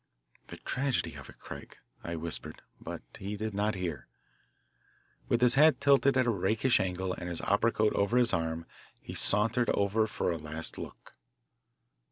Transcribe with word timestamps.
"The 0.47 0.57
tragedy 0.57 1.13
of 1.13 1.29
it, 1.29 1.37
Craig," 1.37 1.77
I 2.03 2.15
whispered, 2.15 2.63
but 2.79 3.03
he 3.19 3.37
did 3.37 3.53
not 3.53 3.75
hear. 3.75 4.07
With 5.29 5.41
his 5.41 5.53
hat 5.53 5.79
tilted 5.79 6.17
at 6.17 6.25
a 6.25 6.31
rakish 6.31 6.79
angle 6.79 7.13
and 7.13 7.29
his 7.29 7.39
opera 7.41 7.71
coat 7.71 7.93
over 7.93 8.17
his 8.17 8.33
arm 8.33 8.65
he 8.99 9.13
sauntered 9.13 9.69
over 9.69 10.07
for 10.07 10.31
a 10.31 10.37
last 10.39 10.79
look. 10.79 11.13